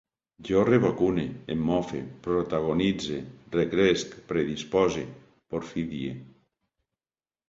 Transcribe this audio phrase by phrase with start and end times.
[0.49, 1.25] Jo revacune,
[1.55, 3.19] em mofe, protagonitze,
[3.55, 5.05] recresc, predispose,
[5.53, 6.15] porfidie